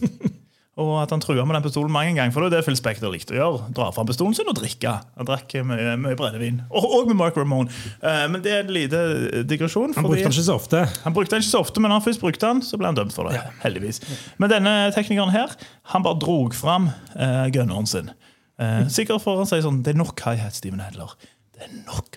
[0.75, 2.33] Og at han trua med den pistolen mange ganger.
[2.35, 3.67] For det er det Phil Spector likte å gjøre.
[3.77, 4.97] Dra fram pistolen sin og drikke.
[5.21, 6.59] Han drakk mye, mye brennevin.
[6.75, 7.71] Og, og med Mark Ramone.
[8.03, 9.03] Uh, men det er en lite
[9.47, 9.95] digresjon.
[9.95, 10.83] Han brukte den ikke så ofte.
[11.05, 12.99] han brukte den ikke så ofte, men når han først brukte den, så ble han
[12.99, 13.39] dømt for det.
[13.63, 14.03] heldigvis.
[14.43, 15.55] Men denne teknikeren her,
[15.95, 18.11] han bare drog fram uh, gunneren sin.
[18.59, 21.15] Uh, sikkert for å si sånn Det er nok high hat, Steven Adler.
[21.55, 22.17] Det er nok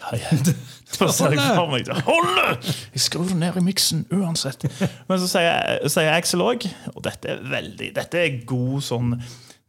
[1.13, 1.97] ser jeg for meg det.
[2.07, 2.55] holder!
[2.95, 4.63] Jeg skrur det ned i miksen uansett.
[5.09, 9.19] Men så sier, sier Axel òg, og dette er veldig Dette er god sånn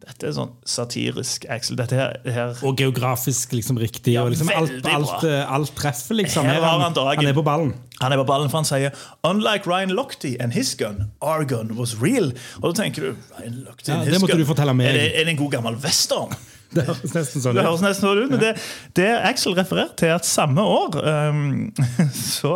[0.08, 1.76] dette er sånn satirisk Axel.
[1.76, 4.14] Dette her, her Og geografisk liksom riktig.
[4.14, 6.46] Ja, og liksom alt, alt, eh, alt treffer, liksom.
[6.48, 7.18] Her Her har han dagen.
[7.20, 7.74] han er på ballen.
[8.00, 8.94] Han er på ballen, for han sier
[9.26, 12.30] Unlike Ryan Lochte and his gun, our gun was real.
[12.62, 14.80] Og da tenker du Ryan Lochte and ja, his gun.
[14.80, 16.32] Er det, er det en god gammel western?
[16.74, 17.68] Det høres nesten sånn Det ut.
[17.68, 18.54] høres nesten sånn ut, men det,
[18.98, 21.68] det Axel refererer til at samme år um,
[22.38, 22.54] så,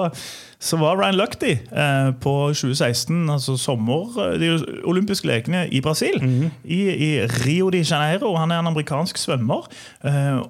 [0.62, 4.50] så var Ryan Lochte uh, på 2016, altså sommer, eh, de
[4.88, 6.18] olympiske lekene i Brasil,
[6.64, 8.34] i, i Rio de Janeiro.
[8.36, 9.70] Han er en amerikansk svømmer.
[10.04, 10.42] Uh,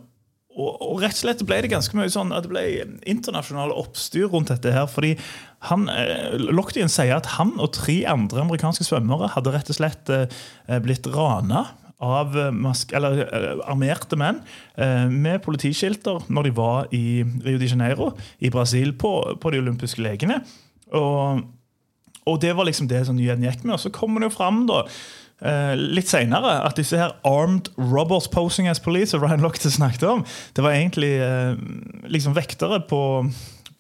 [0.53, 2.65] og, og rett og slett ble det ganske mye sånn at det ble
[3.09, 4.73] internasjonale oppstyr rundt dette.
[4.75, 5.15] her, fordi
[5.71, 10.13] han, eh, Lochtien sier at han og tre andre amerikanske svømmere hadde rett og slett
[10.13, 10.27] eh,
[10.85, 11.71] blitt rana
[12.03, 12.51] av eh,
[12.97, 14.43] eller, eh, armerte menn
[14.75, 18.13] eh, med politiskilter når de var i Rio de Janeiro
[18.43, 20.43] i Brasil på, på de olympiske lekene.
[20.93, 21.43] Og,
[22.27, 23.77] og det var liksom det som nyheten gikk med.
[23.79, 24.85] Og så kommer det jo fram da,
[25.75, 30.21] litt senere at disse her armed robbers posing as police, som Ryan Lochte snakket om,
[30.55, 31.17] det var egentlig
[32.07, 33.01] liksom vektere på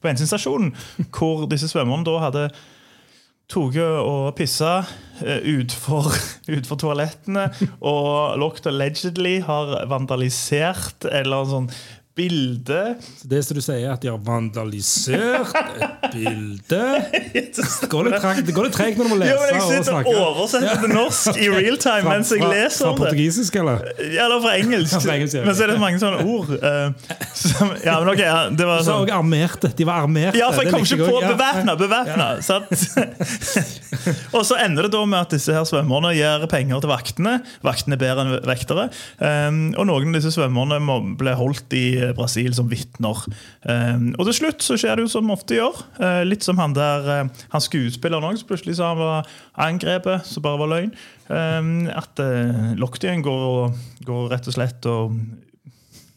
[0.02, 0.72] på bensinstasjonen,
[1.14, 2.48] hvor disse svømmerne da hadde
[3.52, 4.82] tatt og pissa
[5.20, 6.08] eh, utfor,
[6.54, 7.48] ut toalettene,
[7.84, 11.68] og Locht allegedly har vandalisert eller sånn
[12.16, 16.80] bilde Så det som du sier, at de har vandalisert et bilde
[17.32, 20.76] Det går det går litt tregt når du må Jo, men Jeg sitter og oversetter
[20.82, 23.02] til norsk i real time Fra- mens jeg fra- leser Fra om det.
[23.06, 23.76] portugisisk, eller?
[24.12, 24.98] Ja, eller fra engelsk.
[25.04, 25.42] Fra engelsk, ja.
[25.46, 26.48] Men så er det mange sånne ord.
[26.52, 26.58] Uh,
[27.38, 29.68] som, ja, men ok, ja, det var sånn også armerte.
[29.78, 30.38] De var armerte.
[30.40, 31.16] Ja, for jeg kom ikke på.
[31.22, 31.28] Ja.
[31.32, 31.72] bevæpna.
[31.80, 32.26] bevæpna
[34.36, 37.34] og så ender det da med at disse her svømmerne gir penger til vaktene.
[37.64, 38.84] Vaktene er bedre enn vektere.
[39.20, 40.78] Um, og noen av disse svømmerne
[41.20, 41.84] ble holdt i
[42.16, 43.22] Brasil som vitner.
[43.66, 45.82] Um, og til slutt så skjer det jo som ofte gjør.
[46.00, 49.30] Uh, litt som han der uh, han skuespilleren òg, som plutselig sa han var
[49.68, 50.92] angrepet, som bare var løgn.
[51.32, 52.74] Um, at uh,
[53.24, 53.72] går,
[54.08, 55.16] går rett og slett og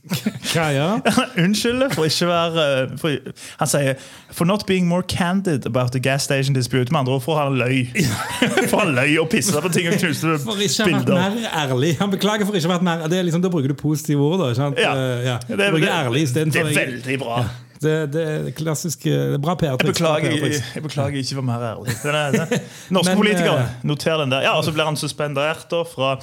[0.06, 0.88] Hva, ja?
[1.44, 3.96] unnskylder for ikke være eh, for, Han sier
[4.30, 6.92] For not being more candid about the gas station dispute.
[6.92, 7.88] Med andre ord, for han løy.
[8.70, 10.44] For han løy og pissa på ting og knuste bilder.
[10.44, 11.92] For ikke ha vært mer ærlig.
[12.00, 14.22] Han beklager for ikke å ha vært mer det er liksom, Da bruker du positive
[14.22, 14.40] ord.
[14.44, 14.82] da, ikke sant?
[14.82, 14.96] Ja.
[14.96, 15.38] Eh, ja.
[15.48, 17.44] Det er, det, ærlig det er veldig bra.
[17.82, 19.78] det, det er klassisk eh, det er Bra PR.
[19.80, 20.36] Jeg beklager,
[20.76, 21.96] jeg beklager ikke for mer ærlig.
[22.04, 22.68] Den er, den.
[22.98, 24.50] Norske Men, politikere, noter den der.
[24.50, 26.18] Ja, og Så blir han suspendert da fra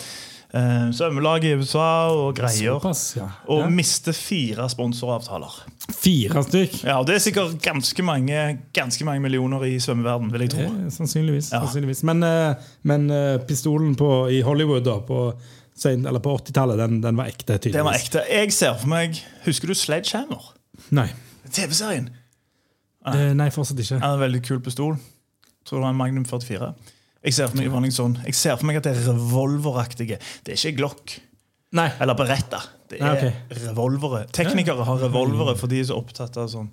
[0.52, 2.74] svømmelag i USA og greier.
[2.76, 3.28] Såpass, ja.
[3.48, 3.70] Og ja.
[3.72, 5.54] miste fire sponsoravtaler.
[5.96, 6.74] Fire stykk.
[6.84, 8.42] Ja, og Det er sikkert ganske mange,
[8.76, 10.66] ganske mange millioner i svømmeverden, vil jeg tro.
[10.68, 11.52] Eh, Sannsynligvis.
[11.54, 11.62] Ja.
[11.64, 12.02] sannsynligvis.
[12.04, 15.32] Men, eh, men eh, pistolen på, i Hollywood da, på,
[15.88, 17.56] eller på 80-tallet, den, den var ekte.
[17.56, 17.78] tydeligvis.
[17.80, 18.26] Den var ekte.
[18.28, 20.52] Jeg ser for meg Husker du Sledgehammer?
[20.92, 21.08] Nei.
[21.50, 22.10] TV-serien.
[23.08, 23.98] Eh, nei, fortsatt ikke.
[24.02, 24.98] Har en veldig kul pistol.
[25.66, 26.74] Tror det var en Magnum 44.
[27.22, 28.16] Jeg ser for meg, Sånn.
[28.26, 30.18] jeg ser for meg at det er revolveraktige.
[30.42, 31.18] Det er ikke Glock
[31.72, 31.88] Nei.
[32.02, 32.58] eller Beretta.
[32.90, 33.60] Det er Nei, okay.
[33.62, 34.26] revolvere.
[34.36, 36.66] Teknikere har revolvere for de er så opptatt av sånn,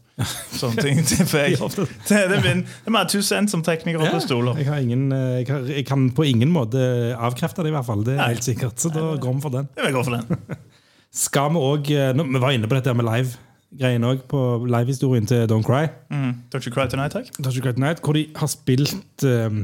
[0.59, 0.99] sånne ting.
[1.05, 1.59] Jeg,
[2.09, 4.59] det, er min, det er mer two cents som tekniker og pistoler.
[4.59, 6.81] Jeg, har ingen, eh, jeg, har, jeg kan på ingen måte
[7.15, 8.03] avkrefte det, i hvert fall.
[8.03, 8.33] Det er Nei.
[8.33, 8.75] helt sikkert.
[8.81, 9.71] Så da går vi for den.
[9.77, 10.65] Jeg vil gå for den.
[11.23, 15.65] Skal vi òg Vi var inne på dette med live-greien òg, på livehistorien til Don't
[15.65, 15.87] Cry.
[16.11, 16.35] Mm.
[16.51, 17.31] Don't you cry tonight, takk?
[17.39, 19.63] Don't You Cry Tonight, hvor de har spilt um,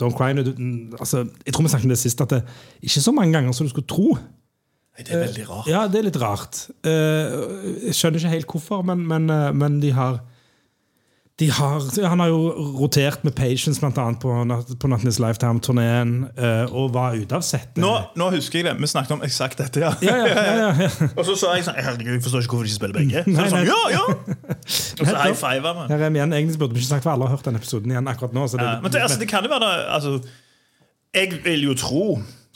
[0.00, 0.52] Don't Cry du,
[1.00, 2.42] altså, Jeg tror vi snakket om det sist, at det
[2.82, 4.16] ikke så mange ganger som du skulle tro.
[4.16, 5.68] Nei, Det er veldig rart.
[5.68, 6.62] Ja, det er litt rart.
[6.88, 7.36] Eh,
[7.88, 10.22] jeg skjønner ikke helt hvorfor, men, men, eh, men de har
[11.36, 14.32] har, han har jo rotert med Patience blant annet på,
[14.80, 17.76] på Nattenes Lifetime-turneen eh, og var ute av settet.
[17.82, 18.72] Nå, nå husker jeg det.
[18.80, 19.82] Vi snakket om eksakt dette.
[19.84, 19.90] ja.
[20.00, 20.88] Ja, ja, ja.
[21.18, 23.24] Og så sa jeg sånn Herregud, jeg forstår ikke hvorfor de ikke spiller begge.
[23.28, 24.04] Så Nei, sånn, ja, ja
[25.02, 25.86] Og så high five vi.
[25.92, 26.32] Her er vi igjen.
[26.40, 28.48] Egentlig burde vi ikke sagt for alle har hørt den episoden igjen akkurat nå.
[28.48, 30.16] Så det, men det, altså, det kan jo være det, altså,
[31.20, 32.06] Jeg vil jo tro,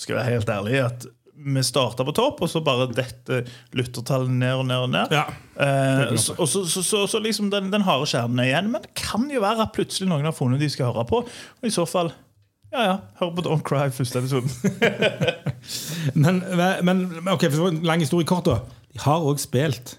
[0.01, 1.11] skal jeg være helt ærlig, at
[1.41, 3.43] vi starta på topp, og så bare dette
[3.77, 5.15] lyttertallet ned og ned og ned.
[5.15, 5.25] Ja.
[5.61, 8.71] Eh, så, og så, så, så, så liksom den, den harde kjernen er igjen.
[8.73, 11.23] Men det kan jo være at plutselig noen har funnet de skal høre på.
[11.27, 12.13] Og i så fall
[12.71, 14.51] ja, ja, hør på Don't Cry første episoden.
[16.23, 16.43] Men,
[16.87, 18.61] men ok, for en lang historie kort, da.
[18.95, 19.97] De har òg spilt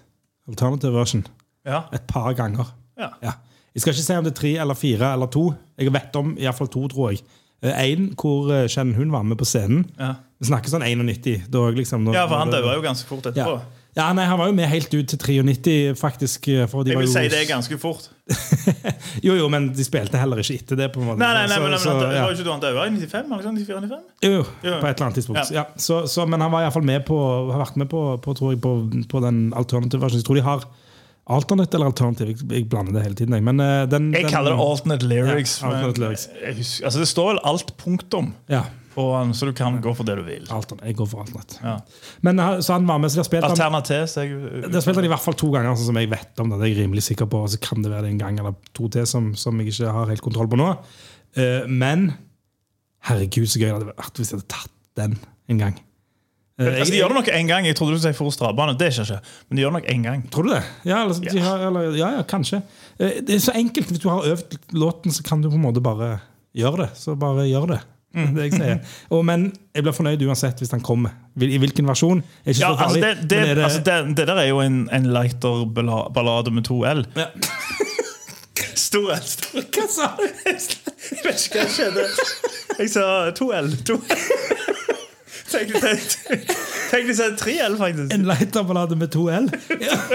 [0.48, 1.22] alternative version
[1.68, 2.72] Ja, et par ganger.
[2.98, 3.12] ja.
[3.22, 3.36] Ja.
[3.72, 5.46] Jeg skal ikke si om det er tre eller fire eller to.
[5.80, 7.22] Jeg vet om iallfall to, tror jeg.
[7.64, 9.86] Én hvor eh, Shannon Hun var med på scenen.
[9.96, 10.10] Ja.
[10.42, 11.46] Vi snakker sånn 91.
[11.54, 13.60] Da, liksom, da, ja, for han døde jo ganske fort etterpå.
[13.94, 16.48] ja, nei, Han var jo med helt ut til 93, faktisk.
[16.50, 18.08] eh, Jeg var vil si det er ganske fort.
[19.22, 20.88] Jo, jo, men de spilte heller ikke etter det.
[20.94, 21.20] på en måte.
[21.20, 22.22] Nei, nei, nei, Så- men, men, så, ja.
[22.24, 23.28] var ikke du han døde i 95?
[23.30, 23.98] Var sånn 94-95?
[24.24, 25.50] Jo, jo, på et eller annet tidspunkt.
[25.52, 25.62] Ja.
[25.62, 25.64] Ja.
[25.76, 27.18] Så, så, men han var iallfall med på
[27.52, 28.72] har vært med på, på, tror jeg, på,
[29.12, 30.22] på den alternative versjonen.
[30.24, 30.66] Jeg tror de har
[31.36, 32.32] alternate eller alternativ.
[32.32, 33.34] Jeg, jeg blander det hele tiden.
[33.38, 33.44] jeg.
[33.46, 35.60] Men, eh, den, Jeg den, kaller det alternate lyrics.
[35.62, 36.28] Ja, alternate men lyrics.
[36.42, 38.64] jeg husker, altså det står vel alt punktum Ja,
[38.96, 40.42] han, så du kan gå for det du vil.
[40.52, 40.86] alternate.
[40.90, 41.54] Jeg går for alternat.
[41.62, 41.76] Ja.
[42.26, 44.06] Men eh, så han var med, så de har spilt han, Alternativ.
[44.10, 46.52] så jeg, har spilt han i hvert fall to ganger, sånn som jeg vet om
[46.52, 46.58] det.
[46.60, 47.44] Det er jeg rimelig sikker på.
[47.52, 50.12] Så kan det være det en gang eller to til som, som jeg ikke har
[50.12, 50.68] helt kontroll på nå.
[51.38, 52.10] Uh, men
[53.08, 55.16] herregud, så gøy det hadde vært hvis jeg hadde tatt den
[55.52, 55.78] en gang.
[56.60, 57.66] Uh, altså, de gjør det nok én gang.
[57.66, 58.76] Jeg trodde du skulle si for Strabane.
[58.78, 59.32] Det skjer ikke.
[59.48, 60.26] Men de gjør det nok én gang.
[60.34, 60.60] Tror du det?
[60.84, 62.60] Ja, eller, de har, eller, ja, ja, kanskje.
[63.00, 63.88] Uh, Det er så enkelt.
[63.88, 66.18] Hvis du har øvd låten, så kan du på en måte bare
[66.56, 66.90] gjøre det.
[67.00, 67.80] Så bare gjør det.
[68.12, 68.80] Det er det jeg sier.
[69.10, 71.14] Og, men jeg blir fornøyd uansett hvis den kommer.
[71.40, 72.20] I hvilken versjon?
[72.44, 74.60] Er ikke Ja, så altså det, det, er det, altså det, det der er jo
[74.60, 75.64] en, en lighter
[76.14, 77.06] ballade med to L.
[77.16, 77.30] Ja.
[78.86, 79.22] Stor L.
[79.24, 79.64] Stor.
[79.72, 80.26] Hva sa du?
[80.44, 82.04] Jeg vet ikke hva som skjedde.
[82.78, 83.72] Jeg sa to L.
[83.88, 83.96] To.
[85.52, 88.12] Tenk de sa tre L, faktisk.
[88.14, 89.48] En lighter-ballade med to L?
[89.80, 89.98] Ja.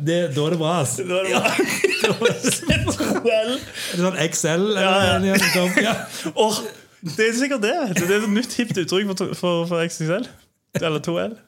[0.00, 1.04] Det, da er det bra, altså.
[1.04, 1.50] Da er det bra.
[2.00, 3.54] To L.
[3.58, 4.66] Er sånn XL?
[4.76, 5.36] Ja, ja.
[5.36, 5.94] Eller, ja.
[6.44, 6.60] Og,
[7.16, 7.74] det er sikkert det.
[8.00, 10.28] Det er et nytt hipt uttrykk for, for, for XXL.
[10.80, 11.38] Eller 2L.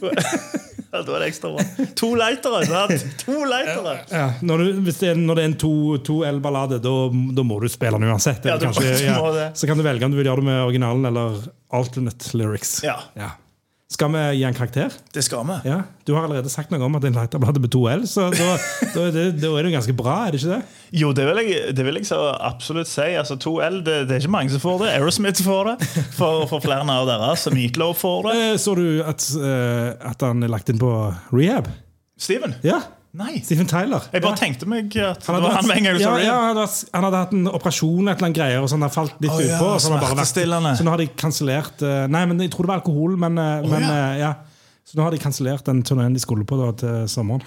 [0.00, 0.12] To-
[0.90, 1.84] Ja, da er det ekstra bra.
[2.00, 2.64] To lightere.
[2.66, 3.04] sant?
[3.22, 3.92] To lightere.
[4.10, 5.58] Ja, når, du, det er, når det er en
[6.02, 6.94] 2L-ballade, da,
[7.36, 8.42] da må du spille den uansett.
[8.48, 8.96] Ja, du kanskje,
[9.36, 9.44] det.
[9.60, 11.38] Så kan du velge om du vil gjøre det med originalen eller
[11.78, 12.80] alternate lyrics.
[12.82, 12.96] Ja,
[13.90, 14.92] Skal vi gi en karakter?
[15.14, 15.54] det skal vi.
[15.66, 18.52] Ja, Du har allerede sagt noe om at en lighterblad med to L, så da,
[18.94, 20.60] da, det, da er det jo ganske bra, er det ikke det?
[21.00, 23.08] Jo, det vil jeg, det vil jeg så absolutt si.
[23.18, 24.92] Altså, 2L, det, det er ikke mange som får det.
[24.94, 25.90] Aerosmith får det.
[26.14, 27.48] For, for flere av deres.
[27.54, 28.36] Meatloaf får det.
[28.46, 30.92] Eh, Så du at, eh, at han er lagt inn på
[31.34, 31.66] rehab?
[32.20, 32.54] Steven?
[32.62, 32.78] Ja.
[33.12, 33.40] Nei.
[33.42, 34.04] Stephen Tyler.
[34.12, 36.34] Jeg bare tenkte meg at det hadde var hatt- han med en gang ja, ja,
[36.46, 38.92] han, hadde, han hadde hatt en operasjon et eller annet greier, og så han har
[38.94, 39.70] falt litt Å, ja, utpå.
[39.82, 42.78] så han vært- Så nå har de kansellert eh, Nei, men jeg tror det var
[42.84, 43.96] alkohol, men, oh, men ja.
[44.12, 44.34] eh, ja.
[44.86, 47.42] Så nå har de kansellert den turneen de skulle på da, til sommeren.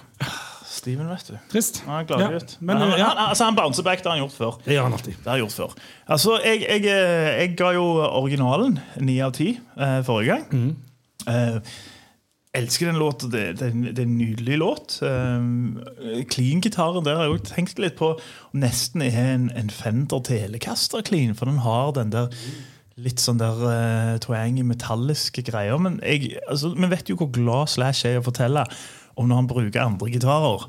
[0.74, 1.36] Steven, vet du.
[1.52, 1.82] Trist.
[1.88, 2.58] Han er glad Ja, ut.
[2.60, 3.08] men, han, ja.
[3.14, 4.58] han, altså, han bouncer back, det har han gjort før.
[4.66, 5.16] Det gjør han alltid.
[5.20, 5.76] Det har han gjort før.
[6.10, 7.84] Altså, jeg, jeg, jeg ga jo
[8.20, 10.46] originalen ni av ti eh, forrige gang.
[10.52, 10.76] Mm.
[11.28, 11.60] Eh,
[12.54, 13.32] elsker den låten.
[13.34, 15.00] Det, det, det er en nydelig låt.
[15.06, 18.14] Eh, Clean-gitaren der har jeg også tenkt litt på.
[18.52, 22.30] Om nesten er en, en Fender Telecaster clean, for den har den der
[23.02, 25.80] litt sånn der uh, twangy, metalliske greier.
[25.82, 28.68] Men jeg, altså, vi vet jo hvor glad Slash er i å fortelle
[29.18, 30.68] om når han bruker andre gitarer.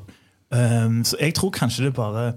[0.49, 2.27] Um, så jeg tror kanskje det er bare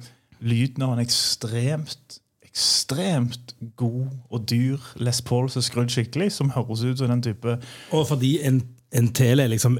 [0.44, 6.50] lyden av en ekstremt ekstremt god og dyr Les Paul som er skrudd skikkelig, som
[6.50, 7.54] høres ut som den type
[7.94, 9.78] Og fordi en, en tele er liksom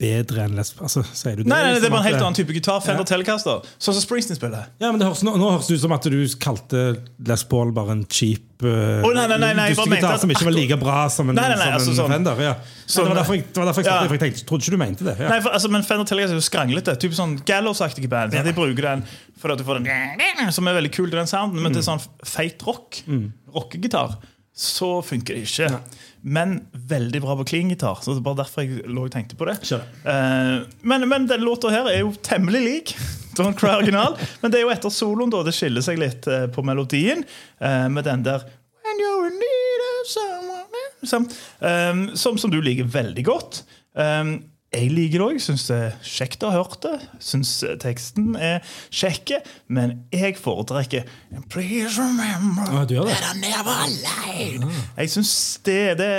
[0.00, 1.50] bedre enn Les altså, Sier du det?
[1.50, 2.80] Nei, nei, nei, det bare en helt annen type gitar.
[2.84, 3.08] Fender Ja.
[3.12, 3.66] Telecaster.
[3.76, 4.70] Sånn som Springsteen spiller.
[4.80, 6.84] Ja, men det høres, nå, nå høres det ut som at du kalte
[7.28, 10.56] Les Paul bare en cheap uh, oh, nei, nei, nei, nei, at som ikke var
[10.56, 12.42] like bra som en, Nei, nei, nei, som altså en sånn- Fender.
[12.46, 12.54] Ja.
[12.86, 13.98] Så, det var derfor jeg, det var derfor jeg, Ja.
[14.00, 15.16] det, jeg tenkte, trodde ikke du mente det.
[15.20, 15.28] Ja.
[15.34, 16.96] Nei, for, altså, men Fender Telecaster er jo skranglete.
[17.04, 18.36] Typ sånn Gallows-aktige band.
[18.36, 18.46] Ja.
[18.46, 19.04] De bruker den
[19.40, 22.00] for at du får den som er veldig kul, til den sounden, men til sånn
[22.28, 23.02] feit rock,
[23.52, 24.16] rockegitar,
[24.60, 25.70] så funker det ikke.
[26.20, 28.02] Men veldig bra på clean-gitar.
[28.04, 29.56] Så det er bare derfor jeg lå og tenkte på det.
[29.72, 32.94] Eh, men, men den låta her er jo temmelig lik
[33.38, 34.18] Don't Cry original.
[34.42, 35.40] Men det er jo etter soloen, da.
[35.46, 37.24] Det skiller seg litt uh, på melodien.
[37.62, 38.44] Uh, med den der
[38.84, 40.60] When you're in need of someone
[41.02, 41.28] som,
[42.14, 43.62] som, som du liker veldig godt.
[43.96, 44.24] Eh,
[44.70, 45.38] jeg liker det òg.
[45.42, 46.92] Syns det er kjekt å ha hørt det.
[47.22, 47.52] Syns
[47.82, 48.60] teksten er
[48.94, 49.32] kjekk.
[49.66, 51.08] Men jeg foretrekker
[51.50, 54.66] Please remember Ja, du that I never lied.
[54.96, 55.32] Jeg syns
[55.66, 56.10] det, det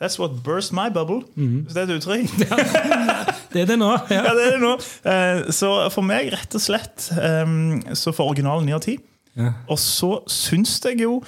[0.00, 1.22] That's what burst my bubble.
[1.36, 2.30] Hvis det er et uttrykk.
[3.56, 3.88] Det er det nå.
[4.10, 4.18] Ja.
[4.26, 4.72] Ja, det er det nå.
[5.08, 8.96] Eh, Så for meg, rett og slett, um, så får originalen 9 av 10.
[9.38, 9.52] Ja.
[9.72, 11.22] Og så syns jeg jo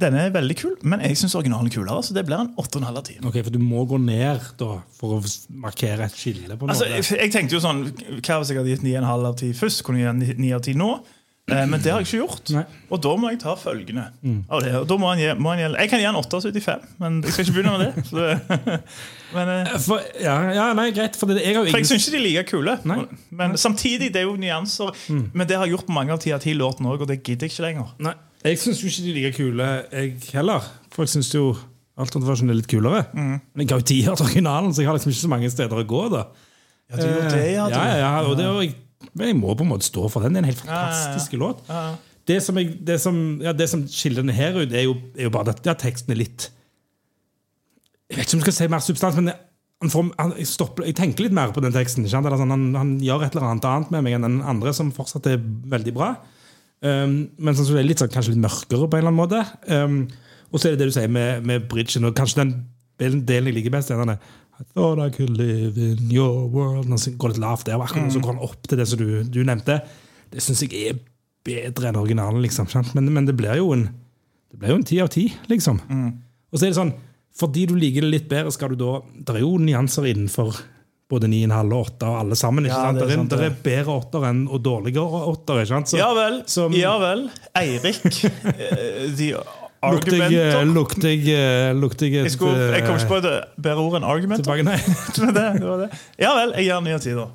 [0.00, 2.00] denne er veldig kul, men jeg syns originalen er kulere.
[2.06, 3.20] Så det blir en 8,5 av 10.
[3.28, 5.22] Ok, For du må gå ned da for å
[5.66, 6.56] markere et skille?
[6.56, 7.02] på en Altså, måte.
[7.02, 7.84] jeg, jeg tenkte jo sånn
[8.22, 9.84] Hva hvis jeg hadde gitt 9,5 av 10 først?
[9.86, 10.90] Kunne jeg gi 9 av 10 nå?
[11.48, 12.50] Eh, Men det har jeg ikke gjort.
[12.52, 12.60] Nei.
[12.68, 12.80] Mm.
[12.92, 14.02] Og da må jeg ta følgende.
[14.52, 14.72] av det.
[14.76, 16.82] Og da må han gi, må han gi, jeg kan gi han 8 av 75,
[17.00, 18.04] men jeg skal ikke begynne med det.
[18.12, 18.80] Det
[19.38, 21.16] men, eh, for, ja, ja, nei, greit.
[21.16, 22.76] For det, jeg jo For jeg ingen syns ikke de er like kule.
[22.84, 22.98] Nei.
[23.40, 24.92] Men samtidig, det er jo nyanser.
[25.32, 27.48] Men det har jeg gjort på mange av 10 av 10-låtene òg, og det gidder
[27.48, 27.96] jeg ikke lenger.
[28.04, 28.12] Nei,
[28.44, 30.66] jeg syns jo ikke de er like kule, jeg heller.
[30.94, 31.50] For jeg syns jo
[31.98, 33.00] Alternativ versjon er litt kulere.
[33.10, 33.38] Mm.
[33.42, 35.80] Men jeg ga jo tier til originalen, så jeg har liksom ikke så mange steder
[35.80, 36.02] å gå.
[36.12, 36.20] da
[36.86, 37.64] Ja, du gjorde det, ja.
[37.72, 38.68] ja, ja, ja, og det,
[39.18, 40.36] men jeg må på en måte stå for den.
[40.36, 40.84] Det er en helt ja, ja.
[40.84, 41.64] fantastisk låt.
[42.28, 45.26] Det som, jeg, det, som, ja, det som skiller den her ut, er jo, er
[45.26, 46.50] jo bare at ja, teksten er litt
[48.08, 49.32] Jeg vet ikke om jeg skal si mer substans, men
[49.78, 52.06] han får, han, stopper, jeg tenker litt mer på den teksten.
[52.10, 55.28] Sånn, han, han gjør et eller annet annet med meg enn den andre, som fortsatt
[55.30, 56.14] er veldig bra.
[56.78, 59.18] Um, men sånn, så det er litt, sånn, kanskje litt mørkere på en eller annen
[59.18, 59.40] måte.
[59.66, 60.00] Um,
[60.52, 62.52] og så er det det du sier med, med bridgen, og kanskje den
[62.98, 66.90] delen jeg liker best, er den der, I thought I could live in your world.
[66.90, 69.00] Og så går litt lavt der, og akkurat så går han opp til det som
[69.00, 69.80] du, du nevnte.
[70.32, 71.02] Det syns jeg er
[71.46, 72.66] bedre enn originalen, liksom.
[72.96, 73.88] Men, men det blir jo en
[74.48, 75.78] det blir jo en ti av ti, liksom.
[76.48, 76.94] Og så er det sånn,
[77.38, 80.56] fordi du liker det litt bedre, skal du da Det er jo nyanser innenfor
[81.08, 82.64] både 9,5 og 8 og alle sammen.
[82.68, 82.98] ikke Ja, sant?
[83.00, 83.46] det er sant, det det.
[83.48, 85.62] er bedre åtter enn og dårligere åtter.
[85.62, 85.88] ikke sant?
[85.88, 86.42] Så Ja vel.
[86.46, 87.30] som- Ja vel.
[87.56, 88.02] Eirik.
[88.24, 89.30] eh, The
[89.80, 90.64] argumenter.
[90.74, 93.78] lukter jeg, eh, lukter jeg Jeg, et skulle, jeg kom eh, ikke på et bedre
[93.86, 94.42] ord enn argument.
[94.44, 94.76] tilbake, nei.
[95.16, 95.90] Det, det var det.
[96.18, 97.28] Ja vel, jeg gir 9 av 10.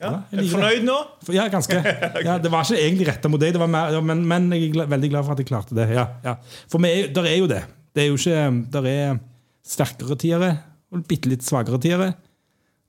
[0.00, 0.10] Ja.
[0.32, 0.94] Er du fornøyd nå?
[1.34, 1.76] Ja, ganske.
[2.24, 4.86] Ja, det var ikke egentlig retta mot deg, det var mer, men, men jeg er
[4.88, 5.90] veldig glad for at jeg klarte det.
[5.92, 6.36] Ja, ja.
[6.72, 7.64] For meg, der er jo det.
[7.92, 9.18] Det er jo ikke Der er
[9.66, 10.50] sterkere tiere
[10.94, 12.14] og bitte litt svakere tiere.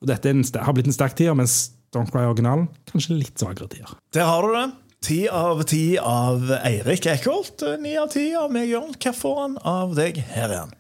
[0.02, 3.42] Og dette er en, har blitt en sterk tier, mens Don't Cry originalen kanskje litt
[3.42, 3.90] svakere tier.
[4.16, 4.68] Der har du det.
[5.02, 7.64] Ti av ti av Eirik Eckholt.
[7.82, 8.94] Ni av ti av meg, Jørn.
[9.02, 10.22] Hva får han av deg?
[10.36, 10.78] Her er han.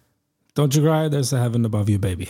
[0.57, 2.29] Don't you cry, there's a heaven above you, baby.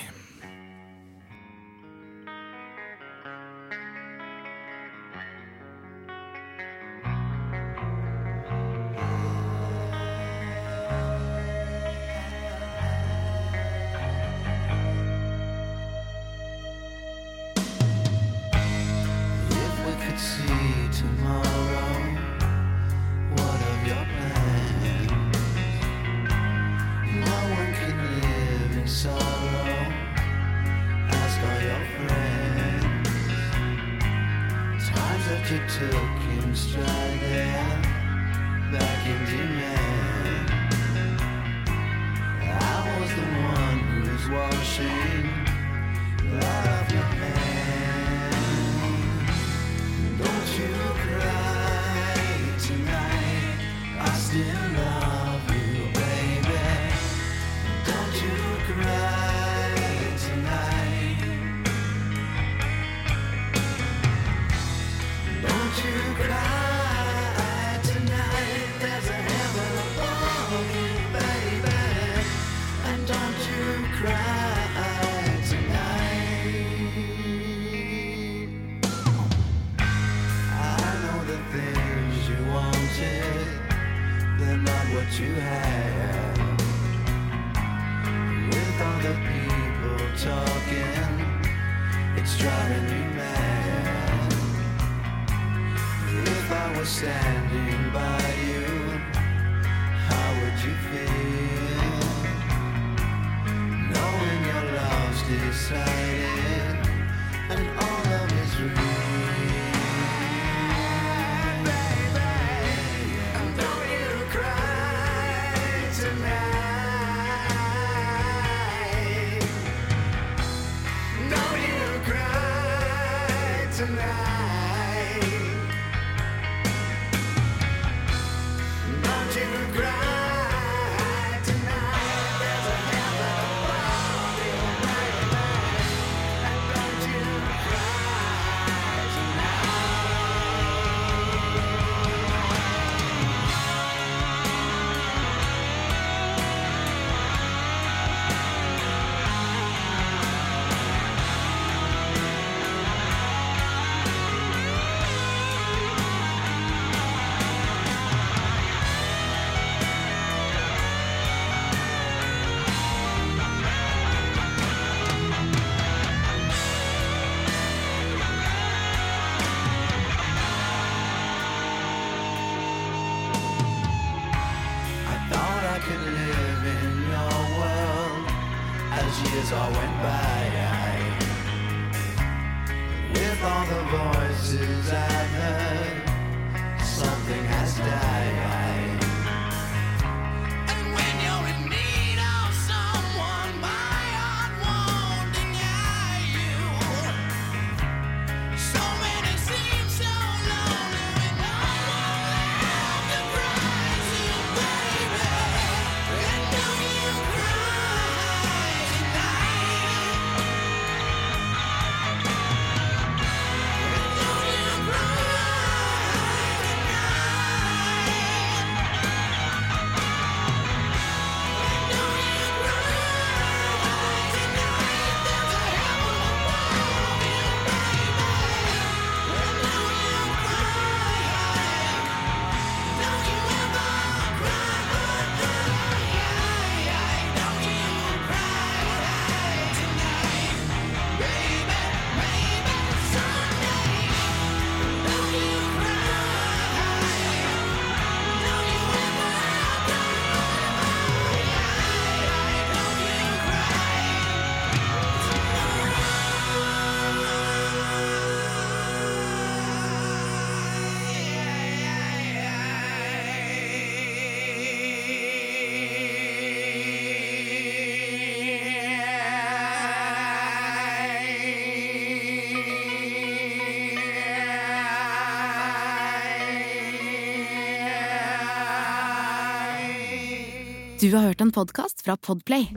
[281.02, 282.68] Du har hørt en podkast fra Podplay.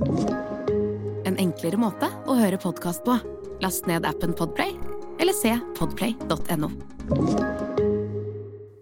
[1.29, 3.19] En enklere måte å høre podkast på.
[3.61, 4.71] Last ned appen Podplay,
[5.21, 6.71] eller se podplay.no.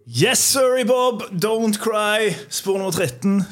[0.06, 1.26] Yes, sorry, Bob!
[1.34, 2.30] Don't cry!
[2.54, 3.42] Spor nummer 13.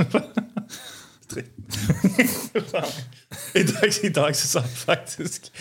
[3.60, 5.52] I dag, I dag så sa jeg faktisk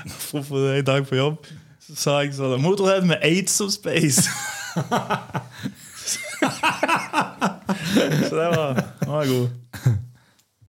[0.00, 1.44] Apropos det i dag på jobb,
[1.90, 4.24] så sa jeg sånn Motorhead med Aids of Space.
[8.28, 9.48] så det var, den var god.